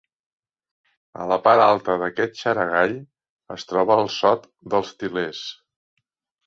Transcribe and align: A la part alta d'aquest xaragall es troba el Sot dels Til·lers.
A 1.23 1.27
la 1.31 1.37
part 1.49 1.65
alta 1.67 1.99
d'aquest 2.05 2.41
xaragall 2.41 2.97
es 3.59 3.69
troba 3.75 4.01
el 4.05 4.13
Sot 4.19 4.53
dels 4.75 4.93
Til·lers. 5.05 5.49